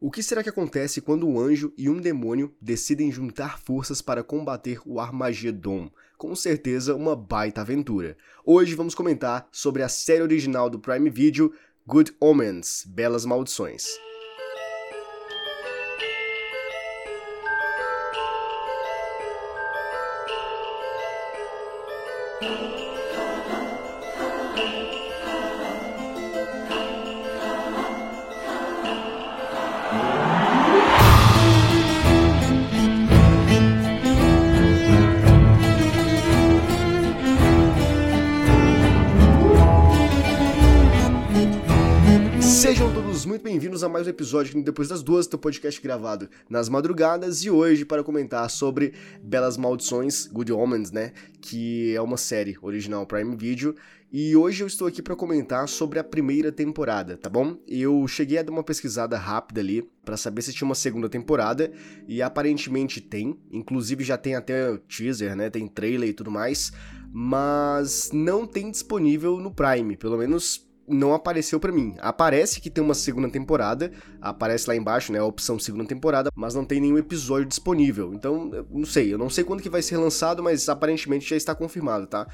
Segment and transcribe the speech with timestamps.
[0.00, 4.22] O que será que acontece quando um anjo e um demônio decidem juntar forças para
[4.22, 5.90] combater o Armagedon?
[6.16, 8.16] Com certeza uma baita aventura.
[8.44, 11.52] Hoje vamos comentar sobre a série original do Prime Video,
[11.84, 13.88] Good Omens, Belas Maldições.
[42.58, 46.68] Sejam todos muito bem-vindos a mais um episódio Depois das Duas, do podcast gravado nas
[46.68, 47.44] madrugadas.
[47.44, 53.06] E hoje para comentar sobre Belas Maldições, Good Omens, né, que é uma série original
[53.06, 53.76] Prime Video.
[54.12, 57.56] E hoje eu estou aqui para comentar sobre a primeira temporada, tá bom?
[57.68, 61.70] Eu cheguei a dar uma pesquisada rápida ali para saber se tinha uma segunda temporada
[62.08, 66.72] e aparentemente tem, inclusive já tem até teaser, né, tem trailer e tudo mais,
[67.12, 71.94] mas não tem disponível no Prime, pelo menos não apareceu para mim.
[71.98, 76.54] Aparece que tem uma segunda temporada, aparece lá embaixo, né, a opção segunda temporada, mas
[76.54, 78.12] não tem nenhum episódio disponível.
[78.14, 81.54] Então, não sei, eu não sei quando que vai ser lançado, mas aparentemente já está
[81.54, 82.26] confirmado, tá?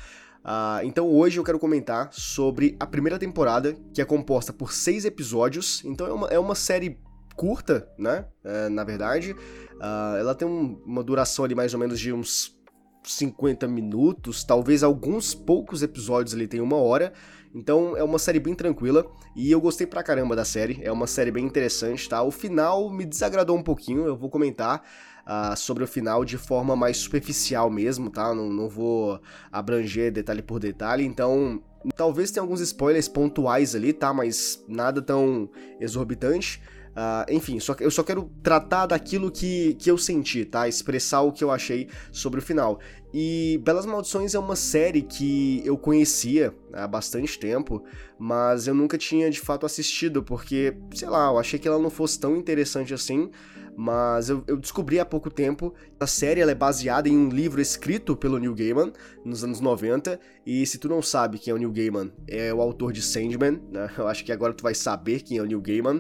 [0.44, 5.06] Uh, então hoje eu quero comentar sobre a primeira temporada, que é composta por seis
[5.06, 5.82] episódios.
[5.84, 6.98] Então é uma, é uma série
[7.34, 8.26] curta, né?
[8.44, 12.53] É, na verdade, uh, ela tem um, uma duração ali mais ou menos de uns
[13.04, 17.12] 50 minutos, talvez alguns poucos episódios ali tem uma hora.
[17.54, 20.80] Então é uma série bem tranquila e eu gostei pra caramba da série.
[20.82, 22.22] É uma série bem interessante, tá?
[22.22, 24.82] O final me desagradou um pouquinho, eu vou comentar.
[25.24, 28.34] Uh, sobre o final de forma mais superficial mesmo, tá?
[28.34, 29.18] Não, não vou
[29.50, 31.62] abranger detalhe por detalhe, então
[31.96, 34.12] talvez tenha alguns spoilers pontuais ali, tá?
[34.12, 35.48] Mas nada tão
[35.80, 36.60] exorbitante.
[36.94, 40.68] Uh, enfim, só, eu só quero tratar daquilo que, que eu senti, tá?
[40.68, 42.78] Expressar o que eu achei sobre o final.
[43.12, 47.84] E Belas Maldições é uma série que eu conhecia há bastante tempo,
[48.18, 51.90] mas eu nunca tinha de fato assistido, porque, sei lá, eu achei que ela não
[51.90, 53.30] fosse tão interessante assim.
[53.76, 58.16] Mas eu, eu descobri há pouco tempo a série é baseada em um livro escrito
[58.16, 58.92] pelo Neil Gaiman
[59.24, 60.18] nos anos 90.
[60.46, 63.60] E se tu não sabe quem é o Neil Gaiman, é o autor de Sandman,
[63.70, 63.90] né?
[63.98, 65.98] Eu acho que agora tu vai saber quem é o Neil Gaiman.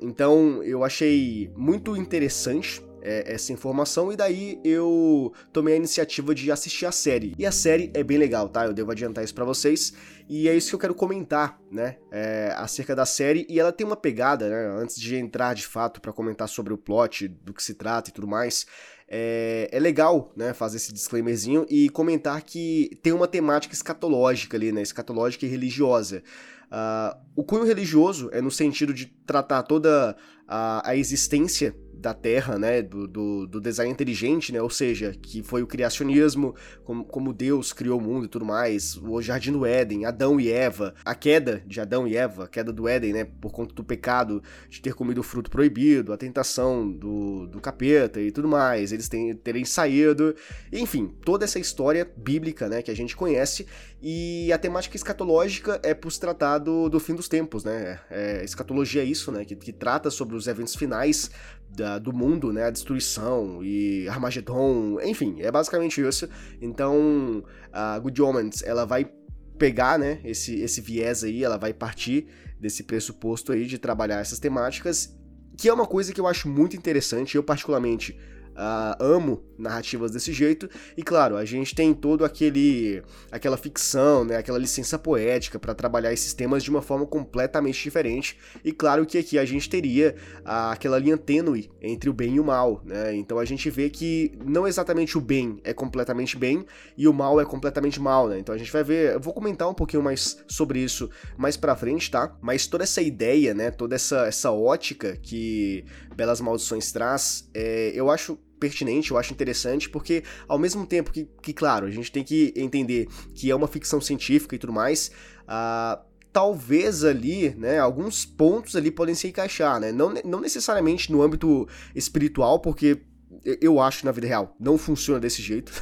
[0.00, 6.50] Então eu achei muito interessante é, essa informação e daí eu tomei a iniciativa de
[6.50, 7.36] assistir a série.
[7.38, 8.66] E a série é bem legal, tá?
[8.66, 9.92] Eu devo adiantar isso para vocês.
[10.28, 11.98] E é isso que eu quero comentar, né?
[12.10, 13.46] É, acerca da série.
[13.48, 14.82] E ela tem uma pegada, né?
[14.82, 18.12] Antes de entrar de fato para comentar sobre o plot, do que se trata e
[18.12, 18.66] tudo mais.
[19.08, 24.72] É, é, legal, né, fazer esse disclaimerzinho e comentar que tem uma temática escatológica ali,
[24.72, 26.24] né, escatológica e religiosa.
[26.66, 30.16] Uh, o cunho religioso é no sentido de tratar toda
[30.48, 35.42] a, a existência da Terra, né, do, do, do, design inteligente, né, ou seja, que
[35.42, 39.64] foi o criacionismo, como, como Deus criou o mundo e tudo mais, o Jardim do
[39.64, 43.24] Éden, Adão e Eva, a queda de Adão e Eva, a queda do Éden, né,
[43.24, 48.20] por conta do pecado de ter comido o fruto proibido, a tentação do, do capeta
[48.20, 50.34] e tudo mais, eles terem, saído,
[50.72, 53.66] enfim, toda essa história bíblica, né, que a gente conhece,
[54.08, 59.02] e a temática escatológica é por se tratar do, fim dos tempos, né, é, escatologia
[59.02, 61.28] é isso, né, que, que trata sobre os eventos finais
[61.68, 62.66] da, do mundo, né?
[62.66, 66.28] A destruição e Armagedon, enfim, é basicamente isso.
[66.62, 69.10] Então, a Good Omens, ela vai
[69.58, 72.28] pegar, né, esse, esse viés aí, ela vai partir
[72.60, 75.18] desse pressuposto aí de trabalhar essas temáticas,
[75.58, 78.16] que é uma coisa que eu acho muito interessante, eu particularmente
[78.56, 80.68] Uh, amo narrativas desse jeito.
[80.96, 86.12] E claro, a gente tem todo aquele aquela ficção, né, aquela licença poética para trabalhar
[86.12, 88.38] esses temas de uma forma completamente diferente.
[88.64, 92.40] E claro que aqui a gente teria uh, aquela linha tênue entre o bem e
[92.40, 93.14] o mal, né?
[93.14, 96.64] Então a gente vê que não exatamente o bem é completamente bem
[96.96, 98.38] e o mal é completamente mal, né?
[98.38, 101.76] Então a gente vai ver, eu vou comentar um pouquinho mais sobre isso mais para
[101.76, 102.36] frente, tá?
[102.40, 105.84] Mas toda essa ideia, né, toda essa essa ótica que
[106.14, 111.28] Belas Maldições traz, é, eu acho pertinente, eu acho interessante, porque ao mesmo tempo que,
[111.42, 115.10] que, claro, a gente tem que entender que é uma ficção científica e tudo mais,
[115.42, 121.22] uh, talvez ali, né, alguns pontos ali podem se encaixar, né, não, não necessariamente no
[121.22, 123.02] âmbito espiritual, porque
[123.44, 125.72] eu acho na vida real, não funciona desse jeito.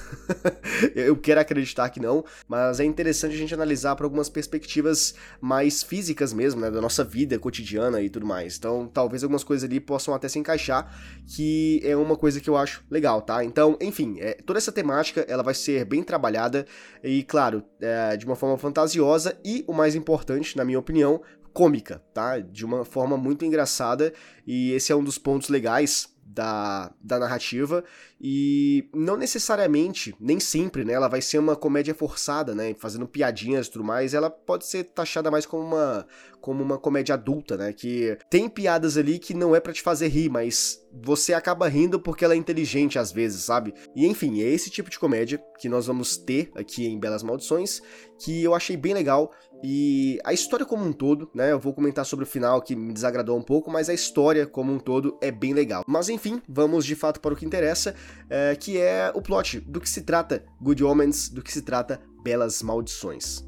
[0.94, 5.82] eu quero acreditar que não, mas é interessante a gente analisar para algumas perspectivas mais
[5.82, 8.56] físicas mesmo, né, da nossa vida cotidiana e tudo mais.
[8.56, 10.92] Então, talvez algumas coisas ali possam até se encaixar,
[11.26, 13.44] que é uma coisa que eu acho legal, tá?
[13.44, 16.66] Então, enfim, é, toda essa temática ela vai ser bem trabalhada
[17.02, 21.20] e, claro, é, de uma forma fantasiosa e, o mais importante, na minha opinião,
[21.52, 22.40] cômica, tá?
[22.40, 24.12] De uma forma muito engraçada,
[24.46, 27.84] e esse é um dos pontos legais da, da narrativa
[28.20, 33.66] e não necessariamente, nem sempre, né, ela vai ser uma comédia forçada, né, fazendo piadinhas
[33.66, 36.06] e tudo mais, ela pode ser taxada mais como uma
[36.40, 40.08] como uma comédia adulta, né, que tem piadas ali que não é para te fazer
[40.08, 43.72] rir, mas você acaba rindo porque ela é inteligente às vezes, sabe?
[43.96, 47.80] E enfim, é esse tipo de comédia que nós vamos ter aqui em Belas Maldições,
[48.18, 49.32] que eu achei bem legal
[49.66, 52.92] e a história como um todo, né, eu vou comentar sobre o final que me
[52.92, 55.82] desagradou um pouco, mas a história como um todo é bem legal.
[55.86, 57.94] Mas enfim, vamos de fato para o que interessa
[58.28, 61.98] é, que é o plot do que se trata Good Omens, do que se trata
[62.22, 63.42] Belas Maldições.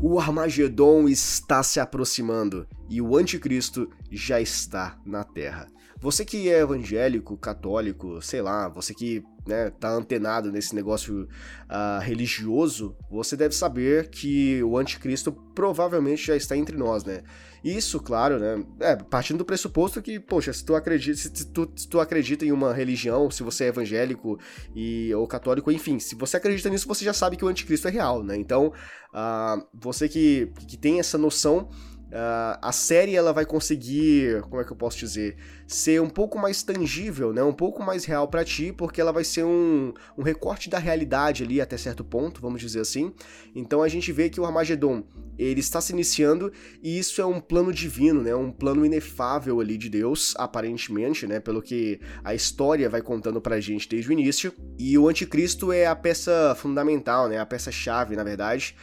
[0.00, 5.66] O Armagedon está se aproximando e o Anticristo já está na Terra.
[6.00, 12.00] Você que é evangélico, católico, sei lá, você que né, tá antenado nesse negócio uh,
[12.00, 17.22] religioso, você deve saber que o anticristo provavelmente já está entre nós, né?
[17.64, 18.64] Isso, claro, né?
[18.80, 22.52] É, partindo do pressuposto que, poxa, se tu acredita, se tu, se tu acredita em
[22.52, 24.38] uma religião, se você é evangélico
[24.74, 27.90] e, ou católico, enfim, se você acredita nisso, você já sabe que o anticristo é
[27.90, 28.36] real, né?
[28.36, 28.72] Então,
[29.12, 31.68] uh, você que, que tem essa noção
[32.06, 35.36] Uh, a série ela vai conseguir, como é que eu posso dizer,
[35.66, 37.42] ser um pouco mais tangível, né?
[37.42, 41.42] Um pouco mais real para ti, porque ela vai ser um, um recorte da realidade
[41.42, 43.12] ali até certo ponto, vamos dizer assim.
[43.54, 45.02] Então a gente vê que o Armagedon
[45.36, 48.34] ele está se iniciando e isso é um plano divino, né?
[48.36, 51.40] Um plano inefável ali de Deus, aparentemente, né?
[51.40, 54.52] Pelo que a história vai contando pra gente desde o início.
[54.78, 57.38] E o Anticristo é a peça fundamental, né?
[57.38, 58.76] A peça chave, na verdade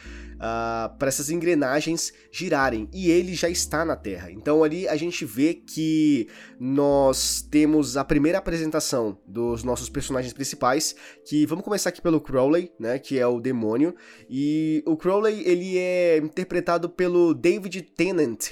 [0.46, 2.86] ah, para essas engrenagens girarem.
[2.92, 4.30] E ele já está na Terra.
[4.30, 6.28] Então ali a gente vê que
[6.60, 10.94] nós temos a primeira apresentação dos nossos personagens principais,
[11.24, 13.94] que vamos começar aqui pelo Crowley, né, que é o demônio.
[14.28, 18.50] E o Crowley ele é interpretado pelo David Tennant,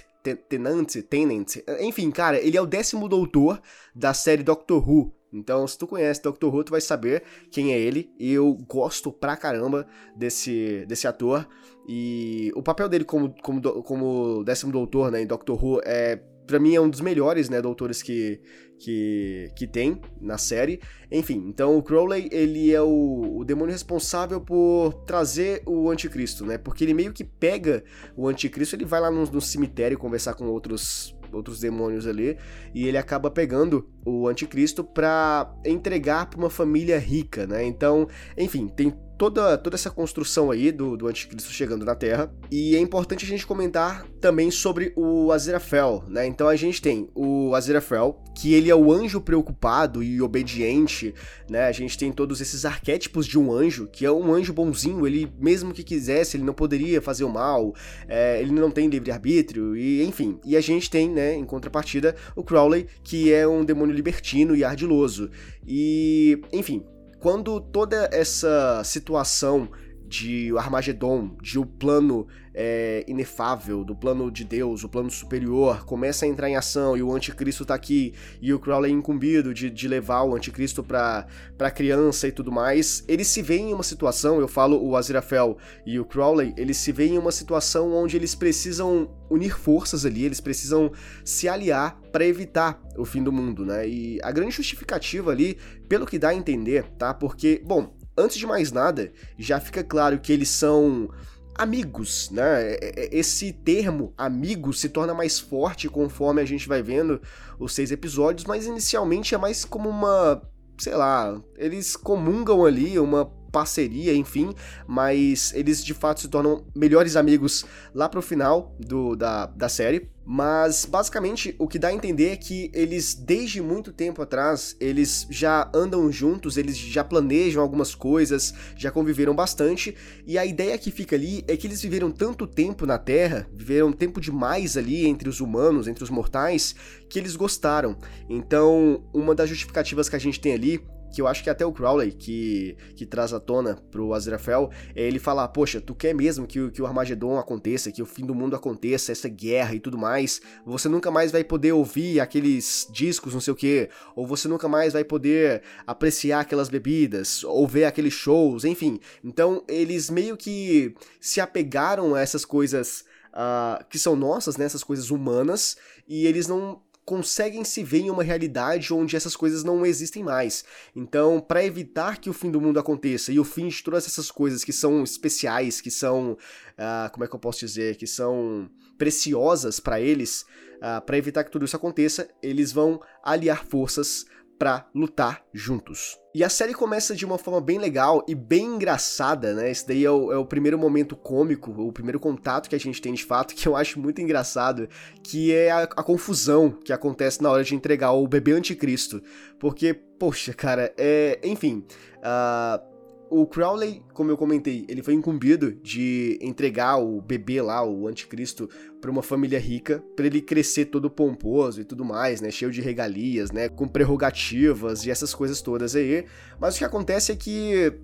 [0.49, 3.61] Tenant, Tenant, enfim, cara, ele é o décimo doutor
[3.94, 7.79] da série Doctor Who, então, se tu conhece Doctor Who, tu vai saber quem é
[7.79, 8.11] ele.
[8.19, 11.49] Eu gosto pra caramba desse, desse ator.
[11.88, 16.58] E o papel dele como, como, como décimo doutor né, em Doctor Who é para
[16.58, 18.40] mim é um dos melhores, né, doutores que,
[18.79, 20.81] que, que tem na série.
[21.11, 26.58] Enfim, então o Crowley, ele é o, o demônio responsável por trazer o anticristo, né,
[26.58, 27.84] porque ele meio que pega
[28.17, 32.37] o anticristo, ele vai lá no, no cemitério conversar com outros outros demônios ali,
[32.75, 37.64] e ele acaba pegando o anticristo para entregar para uma família rica, né?
[37.64, 42.35] Então, enfim, tem toda, toda essa construção aí do, do anticristo chegando na Terra.
[42.51, 46.27] E é importante a gente comentar também sobre o Aziraphale, né?
[46.27, 51.15] Então a gente tem o Aziraphale, que ele é o anjo preocupado e obediente,
[51.49, 51.67] né?
[51.67, 55.33] A gente tem todos esses arquétipos de um anjo, que é um anjo bonzinho, ele
[55.39, 57.73] mesmo que quisesse, ele não poderia fazer o mal,
[58.09, 60.41] é, ele não tem livre-arbítrio, e enfim.
[60.45, 64.65] E a gente tem, né, em contrapartida, o Crowley, que é um demônio libertino e
[64.65, 65.31] ardiloso.
[65.65, 66.83] E, enfim,
[67.23, 69.69] quando toda essa situação
[70.12, 76.26] de Armagedon, de o plano é, inefável, do plano de Deus, o plano superior, começa
[76.26, 79.70] a entrar em ação e o anticristo tá aqui e o Crowley é incumbido de,
[79.70, 81.26] de levar o anticristo pra,
[81.56, 85.56] pra criança e tudo mais, eles se veem em uma situação, eu falo o Aziraphale
[85.87, 90.27] e o Crowley, eles se veem em uma situação onde eles precisam unir forças ali,
[90.27, 90.93] eles precisam
[91.25, 93.89] se aliar para evitar o fim do mundo, né?
[93.89, 95.56] E a grande justificativa ali,
[95.89, 97.15] pelo que dá a entender, tá?
[97.15, 101.11] Porque, bom, antes de mais nada, já fica claro que eles são
[101.55, 102.73] amigos, né?
[102.75, 107.21] É, é, esse termo amigo se torna mais forte conforme a gente vai vendo
[107.59, 110.43] os seis episódios, mas inicialmente é mais como uma,
[110.79, 114.53] sei lá, eles comungam ali uma parceria, enfim,
[114.89, 120.11] mas eles de fato se tornam melhores amigos lá pro final do, da, da série.
[120.25, 125.27] Mas basicamente o que dá a entender é que eles, desde muito tempo atrás, eles
[125.29, 130.93] já andam juntos, eles já planejam algumas coisas, já conviveram bastante, e a ideia que
[130.93, 135.29] fica ali é que eles viveram tanto tempo na Terra, viveram tempo demais ali entre
[135.29, 136.75] os humanos, entre os mortais,
[137.11, 137.97] que eles gostaram.
[138.29, 140.81] Então, uma das justificativas que a gente tem ali
[141.13, 145.03] que eu acho que até o Crowley, que, que traz à tona pro Azrael, é
[145.03, 148.35] ele falar, poxa, tu quer mesmo que, que o Armagedon aconteça, que o fim do
[148.35, 153.35] mundo aconteça, essa guerra e tudo mais, você nunca mais vai poder ouvir aqueles discos,
[153.35, 157.85] não sei o que, ou você nunca mais vai poder apreciar aquelas bebidas, ou ver
[157.85, 158.99] aqueles shows, enfim.
[159.23, 164.85] Então, eles meio que se apegaram a essas coisas uh, que são nossas, né, essas
[164.85, 165.77] coisas humanas,
[166.09, 170.65] e eles não conseguem se ver em uma realidade onde essas coisas não existem mais.
[170.94, 174.31] Então, para evitar que o fim do mundo aconteça e o fim de todas essas
[174.31, 178.71] coisas que são especiais, que são, uh, como é que eu posso dizer, que são
[178.97, 180.47] preciosas para eles,
[180.79, 184.25] uh, para evitar que tudo isso aconteça, eles vão aliar forças
[184.59, 186.19] para lutar juntos.
[186.35, 189.71] E a série começa de uma forma bem legal e bem engraçada, né?
[189.71, 193.03] Esse daí é o, é o, primeiro momento cômico, o primeiro contato que a gente
[193.03, 194.89] tem de fato, que eu acho muito engraçado,
[195.23, 199.23] que é a, a confusão que acontece na hora de entregar o bebê anticristo.
[199.59, 201.39] Porque, poxa, cara, é.
[201.43, 201.85] Enfim.
[202.19, 202.92] Uh,
[203.34, 208.69] o Crowley, como eu comentei, ele foi incumbido de entregar o bebê lá, o anticristo,
[209.01, 212.82] para uma família rica, para ele crescer todo pomposo e tudo mais, né, cheio de
[212.82, 216.27] regalias, né, com prerrogativas e essas coisas todas aí.
[216.60, 217.94] Mas o que acontece é que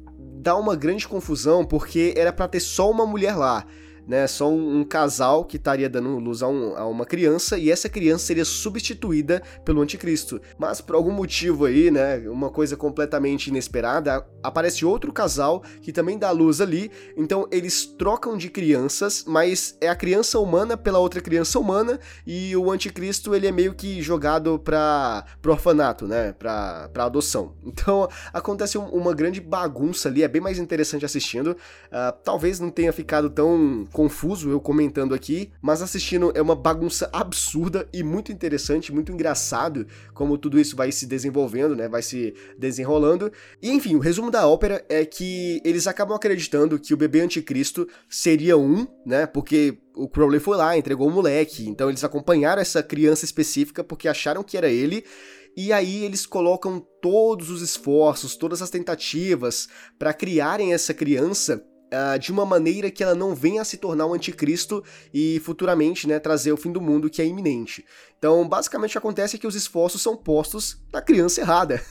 [0.40, 3.66] dá uma grande confusão porque era para ter só uma mulher lá
[4.08, 4.26] né?
[4.26, 7.88] Só um, um casal que estaria dando luz a, um, a, uma criança e essa
[7.88, 10.40] criança seria substituída pelo anticristo.
[10.58, 12.18] Mas por algum motivo aí, né?
[12.28, 16.90] Uma coisa completamente inesperada, aparece outro casal que também dá luz ali.
[17.16, 22.56] Então eles trocam de crianças, mas é a criança humana pela outra criança humana e
[22.56, 26.32] o anticristo ele é meio que jogado para pro orfanato, né?
[26.32, 27.54] Pra, pra adoção.
[27.78, 31.48] Então acontece um, uma grande bagunça ali, é bem mais interessante assistindo.
[31.48, 37.10] Uh, talvez não tenha ficado tão confuso eu comentando aqui, mas assistindo é uma bagunça
[37.12, 41.88] absurda e muito interessante, muito engraçado como tudo isso vai se desenvolvendo, né?
[41.88, 43.32] Vai se desenrolando.
[43.60, 47.88] E enfim, o resumo da ópera é que eles acabam acreditando que o bebê anticristo
[48.08, 49.26] seria um, né?
[49.26, 54.06] Porque o Crowley foi lá, entregou o moleque, então eles acompanharam essa criança específica porque
[54.06, 55.04] acharam que era ele.
[55.56, 59.66] E aí eles colocam todos os esforços, todas as tentativas
[59.98, 64.06] para criarem essa criança Uh, de uma maneira que ela não venha a se tornar
[64.06, 67.82] um anticristo e futuramente né, trazer o fim do mundo que é iminente.
[68.18, 71.82] Então, basicamente, o que acontece é que os esforços são postos na criança errada.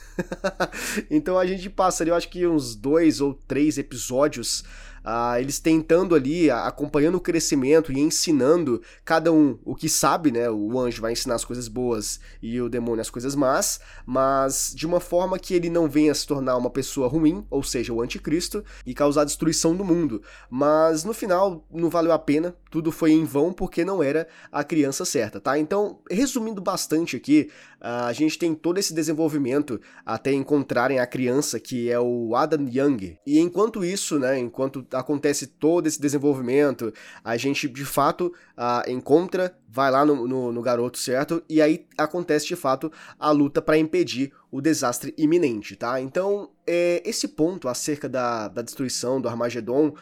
[1.10, 4.62] então a gente passa ali, eu acho que uns dois ou três episódios
[5.04, 10.50] Uh, eles tentando ali, acompanhando o crescimento e ensinando cada um o que sabe, né?
[10.50, 14.86] O anjo vai ensinar as coisas boas e o demônio as coisas más, mas de
[14.86, 18.64] uma forma que ele não venha se tornar uma pessoa ruim, ou seja, o anticristo,
[18.84, 20.22] e causar destruição do mundo.
[20.50, 24.62] Mas no final não valeu a pena, tudo foi em vão porque não era a
[24.64, 25.58] criança certa, tá?
[25.58, 31.90] Então, resumindo bastante aqui, a gente tem todo esse desenvolvimento até encontrarem a criança que
[31.90, 33.18] é o Adam Young.
[33.26, 36.92] E enquanto isso, né, enquanto acontece todo esse desenvolvimento,
[37.22, 41.42] a gente de fato uh, encontra, vai lá no, no, no, garoto, certo?
[41.48, 46.00] E aí acontece de fato a luta para impedir o desastre iminente, tá?
[46.00, 49.94] Então, é, esse ponto acerca da, da destruição do Armagedon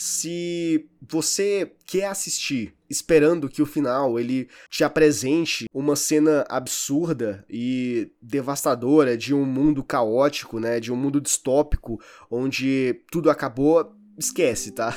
[0.00, 8.10] se você quer assistir esperando que o final ele te apresente uma cena absurda e
[8.20, 14.96] devastadora de um mundo caótico, né, de um mundo distópico onde tudo acabou, esquece, tá?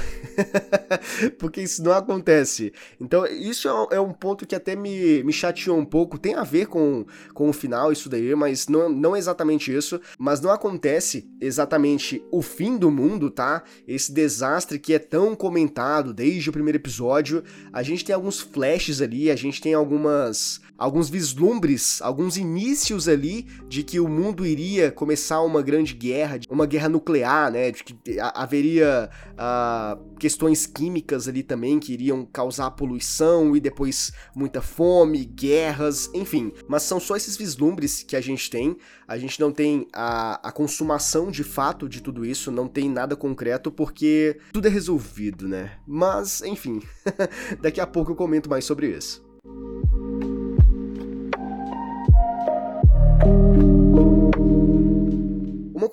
[1.40, 2.74] Porque isso não acontece.
[3.00, 6.18] Então, isso é, é um ponto que até me, me chateou um pouco.
[6.18, 10.00] Tem a ver com, com o final, isso daí, mas não, não exatamente isso.
[10.18, 13.64] Mas não acontece exatamente o fim do mundo, tá?
[13.88, 17.44] Esse desastre que é tão comentado desde o primeiro episódio.
[17.72, 23.48] A gente tem alguns flashes ali, a gente tem algumas alguns vislumbres, alguns inícios ali
[23.68, 27.72] de que o mundo iria começar uma grande guerra, uma guerra nuclear, né?
[27.72, 34.62] De que haveria uh, questões químicas ali também que iriam causar poluição e depois muita
[34.62, 36.52] fome, guerras, enfim.
[36.68, 38.78] Mas são só esses vislumbres que a gente tem.
[39.08, 43.16] A gente não tem a, a consumação de fato de tudo isso, não tem nada
[43.16, 45.78] concreto porque tudo é resolvido, né?
[45.86, 46.82] Mas, enfim,
[47.62, 49.33] daqui a pouco eu comento mais sobre isso.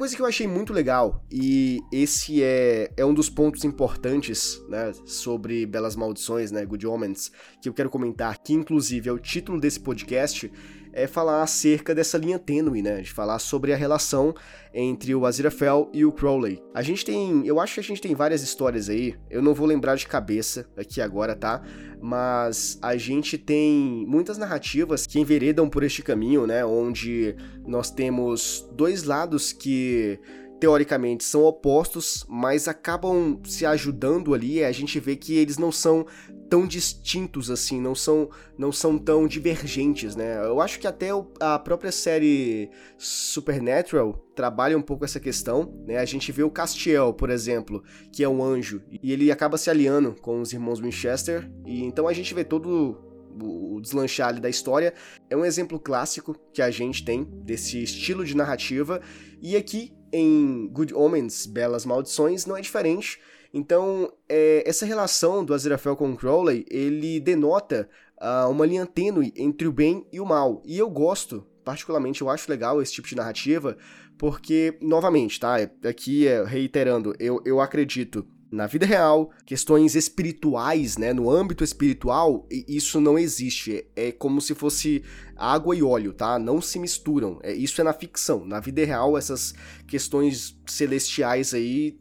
[0.00, 4.94] Coisa que eu achei muito legal, e esse é, é um dos pontos importantes, né,
[5.04, 7.30] sobre Belas Maldições, né, Good Omens,
[7.60, 10.50] que eu quero comentar, que inclusive é o título desse podcast,
[10.92, 13.00] é falar acerca dessa linha tênue, né?
[13.00, 14.34] De falar sobre a relação
[14.72, 16.62] entre o Aziraphale e o Crowley.
[16.74, 19.66] A gente tem, eu acho que a gente tem várias histórias aí, eu não vou
[19.66, 21.62] lembrar de cabeça aqui agora, tá?
[22.00, 26.64] Mas a gente tem muitas narrativas que enveredam por este caminho, né?
[26.64, 27.34] Onde
[27.66, 30.18] nós temos dois lados que
[30.60, 34.62] teoricamente são opostos, mas acabam se ajudando ali.
[34.62, 36.06] A gente vê que eles não são
[36.50, 40.44] tão distintos assim, não são, não são tão divergentes, né?
[40.44, 41.08] Eu acho que até
[41.40, 45.96] a própria série Supernatural trabalha um pouco essa questão, né?
[45.96, 49.70] A gente vê o Castiel, por exemplo, que é um anjo, e ele acaba se
[49.70, 53.00] aliando com os irmãos Winchester, e então a gente vê todo
[53.42, 54.92] o deslanchar ali da história.
[55.30, 59.00] É um exemplo clássico que a gente tem desse estilo de narrativa,
[59.40, 63.20] e aqui em Good Omens, Belas Maldições, não é diferente.
[63.52, 67.88] Então, é, essa relação do Aziraphale com Crowley, ele denota
[68.20, 70.62] uh, uma linha tênue entre o bem e o mal.
[70.64, 73.76] E eu gosto, particularmente, eu acho legal esse tipo de narrativa,
[74.16, 75.56] porque, novamente, tá?
[75.88, 82.46] Aqui, é, reiterando, eu, eu acredito na vida real, questões espirituais, né, no âmbito espiritual,
[82.50, 83.86] isso não existe.
[83.94, 85.04] É como se fosse
[85.36, 86.38] água e óleo, tá?
[86.38, 87.38] Não se misturam.
[87.42, 88.44] É, isso é na ficção.
[88.44, 89.54] Na vida real, essas
[89.86, 91.98] questões celestiais aí,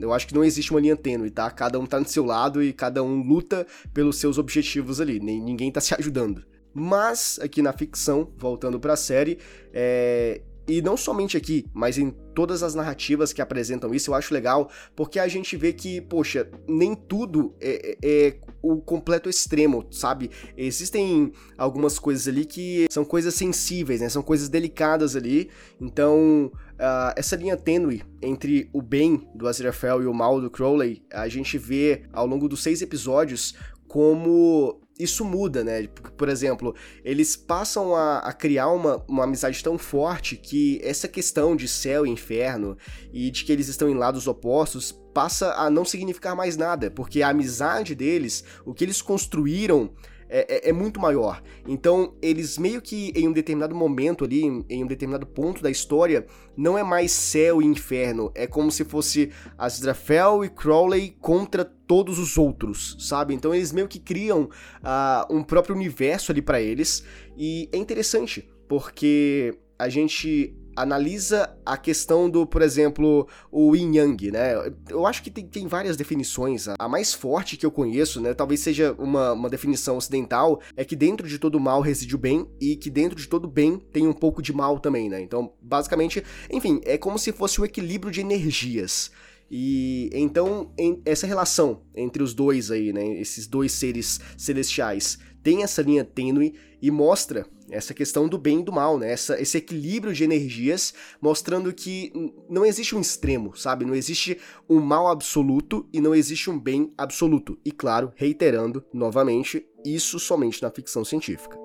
[0.00, 1.48] eu acho que não existe uma linha tênue, tá?
[1.50, 5.20] Cada um tá no seu lado e cada um luta pelos seus objetivos ali.
[5.20, 6.44] Nem, ninguém tá se ajudando.
[6.74, 9.38] Mas, aqui na ficção, voltando pra série,
[9.72, 14.34] é, e não somente aqui, mas em todas as narrativas que apresentam isso, eu acho
[14.34, 19.86] legal, porque a gente vê que, poxa, nem tudo é, é, é o completo extremo,
[19.90, 20.30] sabe?
[20.56, 24.08] Existem algumas coisas ali que são coisas sensíveis, né?
[24.08, 25.50] São coisas delicadas ali.
[25.80, 31.04] Então, uh, essa linha tênue entre o bem do Aziraphale e o mal do Crowley,
[31.12, 33.54] a gente vê ao longo dos seis episódios
[33.86, 35.88] como isso muda, né?
[36.16, 36.74] Por exemplo,
[37.04, 42.06] eles passam a, a, criar uma, uma amizade tão forte que essa questão de céu
[42.06, 42.76] e inferno
[43.12, 47.22] e de que eles estão em lados opostos passa a não significar mais nada, porque
[47.22, 49.92] a amizade deles, o que eles construíram
[50.28, 51.42] é, é, é, muito maior.
[51.66, 56.26] Então, eles meio que em um determinado momento ali, em, um determinado ponto da história,
[56.56, 58.30] não é mais céu e inferno.
[58.34, 63.34] É como se fosse Azrael e Crowley contra todos os outros, sabe?
[63.34, 67.04] Então, eles meio que criam uh, um próprio universo ali para eles.
[67.36, 74.30] E é interessante, porque a gente analisa a questão do, por exemplo, o yin yang,
[74.30, 74.54] né?
[74.88, 76.66] Eu acho que tem, tem várias definições.
[76.78, 78.34] A mais forte que eu conheço, né?
[78.34, 82.46] Talvez seja uma, uma definição ocidental, é que dentro de todo mal reside o bem
[82.60, 85.20] e que dentro de todo bem tem um pouco de mal também, né?
[85.20, 89.10] Então, basicamente, enfim, é como se fosse o equilíbrio de energias.
[89.50, 90.72] E então
[91.04, 96.54] essa relação entre os dois aí, né, esses dois seres celestiais, tem essa linha tênue
[96.80, 99.12] e mostra essa questão do bem e do mal, né?
[99.12, 102.12] Essa, esse equilíbrio de energias, mostrando que
[102.48, 103.84] não existe um extremo, sabe?
[103.84, 107.58] Não existe um mal absoluto e não existe um bem absoluto.
[107.64, 111.58] E claro, reiterando novamente, isso somente na ficção científica.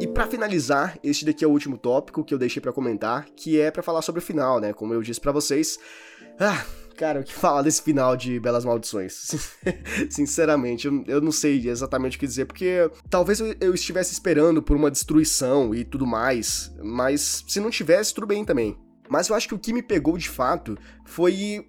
[0.00, 3.60] E para finalizar, este daqui é o último tópico que eu deixei para comentar, que
[3.60, 4.72] é para falar sobre o final, né?
[4.72, 5.78] Como eu disse para vocês,
[6.38, 6.64] ah,
[6.96, 9.34] Cara, o que falar desse final de Belas Maldições?
[10.08, 14.62] Sinceramente, eu, eu, não sei exatamente o que dizer, porque talvez eu, eu, estivesse esperando
[14.62, 18.78] por uma destruição e tudo mais, mas se não tivesse, tudo bem também.
[19.10, 21.68] Mas eu acho que o que me pegou de fato foi.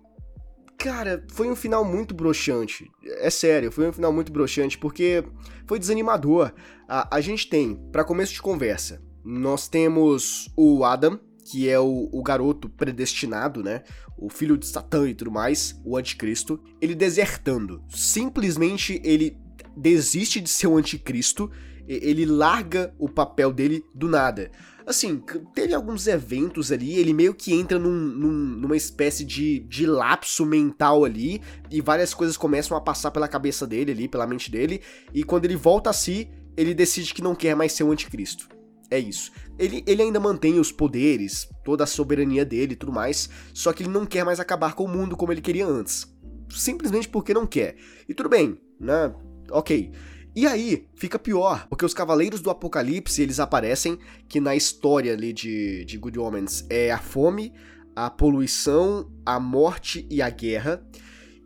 [0.77, 2.89] Cara, foi um final muito broxante.
[3.03, 5.23] É sério, foi um final muito broxante, porque
[5.65, 6.53] foi desanimador.
[6.87, 12.09] A, a gente tem, para começo de conversa, nós temos o Adam, que é o,
[12.11, 13.83] o, garoto predestinado, né?
[14.17, 17.81] O filho de Satã e tudo mais, o anticristo, ele desertando.
[17.87, 19.37] Simplesmente ele
[19.75, 21.49] desiste de ser o anticristo,
[21.87, 24.51] ele larga o papel dele do nada.
[24.85, 29.85] Assim, teve alguns eventos ali, ele meio que entra num, num, numa espécie de, de
[29.85, 34.51] lapso mental ali, e várias coisas começam a passar pela cabeça dele ali, pela mente
[34.51, 34.81] dele,
[35.13, 38.56] e quando ele volta a si, ele decide que não quer mais ser o anticristo.
[38.89, 39.31] É isso.
[39.59, 43.83] Ele, ele ainda mantém os poderes, toda a soberania dele e tudo mais, só que
[43.83, 46.07] ele não quer mais acabar com o mundo como ele queria antes.
[46.49, 47.75] Simplesmente porque não quer.
[48.07, 49.13] E tudo bem, né?
[49.51, 49.91] Ok.
[50.35, 53.97] E aí, fica pior, porque os Cavaleiros do Apocalipse, eles aparecem
[54.29, 57.51] que na história ali de, de Good Omens é a fome,
[57.95, 60.85] a poluição, a morte e a guerra.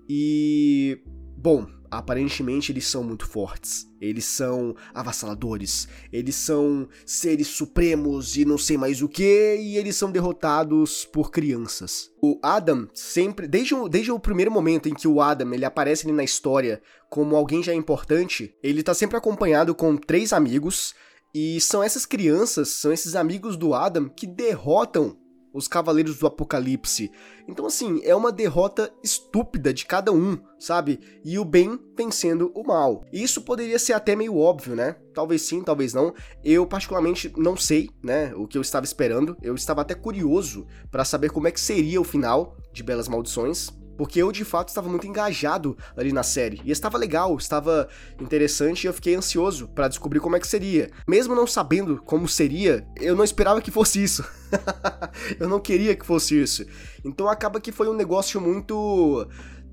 [0.10, 1.02] E.
[1.38, 3.86] Bom, aparentemente eles são muito fortes.
[4.00, 5.88] Eles são avassaladores.
[6.12, 11.30] Eles são seres supremos e não sei mais o que, e eles são derrotados por
[11.30, 12.10] crianças.
[12.24, 16.08] O Adam sempre, desde o, desde o primeiro momento em que o Adam ele aparece
[16.08, 20.96] ali na história como alguém já importante, ele tá sempre acompanhado com três amigos.
[21.34, 25.18] E são essas crianças, são esses amigos do Adam que derrotam
[25.54, 27.12] os Cavaleiros do Apocalipse.
[27.48, 31.00] Então, assim, é uma derrota estúpida de cada um, sabe?
[31.24, 33.04] E o bem vencendo o mal.
[33.12, 34.96] E isso poderia ser até meio óbvio, né?
[35.14, 36.14] Talvez sim, talvez não.
[36.44, 38.34] Eu, particularmente, não sei, né?
[38.36, 39.36] O que eu estava esperando.
[39.42, 43.70] Eu estava até curioso para saber como é que seria o final de Belas Maldições
[44.02, 47.88] porque eu de fato estava muito engajado ali na série e estava legal, estava
[48.20, 50.90] interessante e eu fiquei ansioso para descobrir como é que seria.
[51.08, 54.26] Mesmo não sabendo como seria, eu não esperava que fosse isso.
[55.40, 56.66] eu não queria que fosse isso.
[57.06, 59.28] Então acaba que foi um negócio muito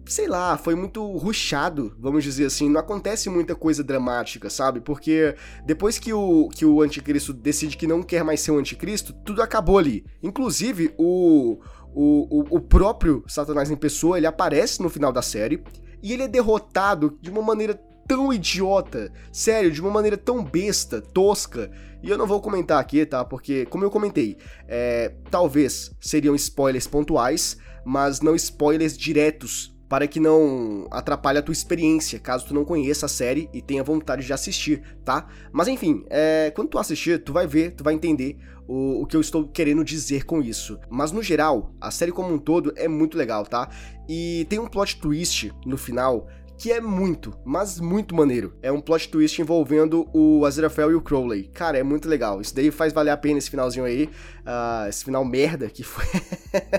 [0.09, 2.69] sei lá, foi muito ruchado, vamos dizer assim.
[2.69, 4.81] Não acontece muita coisa dramática, sabe?
[4.81, 9.13] Porque depois que o, que o anticristo decide que não quer mais ser um anticristo,
[9.25, 10.05] tudo acabou ali.
[10.23, 11.61] Inclusive, o,
[11.95, 15.63] o, o, o próprio Satanás em pessoa, ele aparece no final da série
[16.03, 21.01] e ele é derrotado de uma maneira tão idiota, sério, de uma maneira tão besta,
[21.01, 21.71] tosca.
[22.03, 23.25] E eu não vou comentar aqui, tá?
[23.25, 30.21] Porque, como eu comentei, é, talvez seriam spoilers pontuais, mas não spoilers diretos para que
[30.21, 34.33] não atrapalhe a tua experiência, caso tu não conheça a série e tenha vontade de
[34.33, 35.27] assistir, tá?
[35.51, 39.17] Mas enfim, é, quando tu assistir, tu vai ver, tu vai entender o, o que
[39.17, 40.79] eu estou querendo dizer com isso.
[40.91, 43.71] Mas no geral, a série como um todo é muito legal, tá?
[44.09, 46.29] E tem um plot twist no final
[46.59, 48.59] que é muito, mas muito maneiro.
[48.61, 51.45] É um plot twist envolvendo o Aziraphale e o Crowley.
[51.45, 52.41] Cara, é muito legal.
[52.41, 54.11] Isso daí faz valer a pena esse finalzinho aí.
[54.41, 56.05] Uh, esse final merda que foi.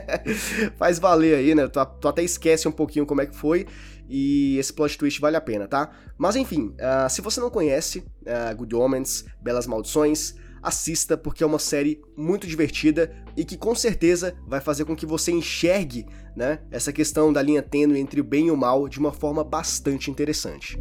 [0.77, 1.65] faz valer aí, né?
[1.69, 3.65] Tu, tu, até esquece um pouquinho como é que foi.
[4.09, 5.91] E esse plot twist vale a pena, tá?
[6.17, 11.47] Mas enfim, uh, se você não conhece uh, Good Omens, Belas Maldições, assista porque é
[11.47, 16.59] uma série muito divertida e que com certeza vai fazer com que você enxergue, né,
[16.71, 20.11] essa questão da linha tênue entre o bem e o mal de uma forma bastante
[20.11, 20.77] interessante.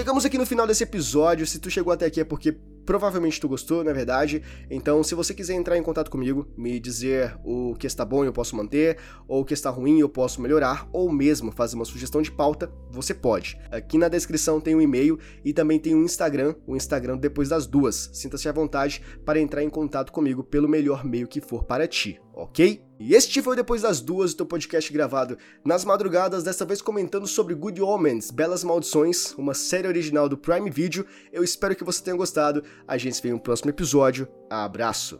[0.00, 1.46] Chegamos aqui no final desse episódio.
[1.46, 2.52] Se tu chegou até aqui é porque
[2.86, 4.42] provavelmente tu gostou, na é verdade.
[4.70, 8.32] Então, se você quiser entrar em contato comigo, me dizer o que está bom eu
[8.32, 8.96] posso manter,
[9.28, 12.72] ou o que está ruim eu posso melhorar, ou mesmo fazer uma sugestão de pauta,
[12.90, 13.60] você pode.
[13.70, 17.66] Aqui na descrição tem um e-mail e também tem um Instagram, o Instagram depois das
[17.66, 18.08] duas.
[18.14, 22.18] Sinta-se à vontade para entrar em contato comigo pelo melhor meio que for para ti,
[22.32, 22.89] ok?
[23.00, 27.26] E este foi Depois das Duas, o teu podcast gravado nas madrugadas, dessa vez comentando
[27.26, 31.06] sobre Good Omens, Belas Maldições, uma série original do Prime Video.
[31.32, 32.62] Eu espero que você tenha gostado.
[32.86, 34.28] A gente se vê no próximo episódio.
[34.50, 35.18] Abraço!